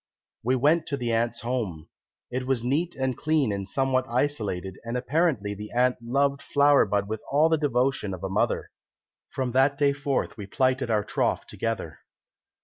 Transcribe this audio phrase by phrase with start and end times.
[0.43, 1.87] We went to the aunt's home.
[2.31, 7.07] It was neat and clean and somewhat isolated, and apparently the aunt loved Flower bud
[7.07, 8.71] with all the devotion of a mother.
[9.29, 11.99] From that day forth we plighted our troth together.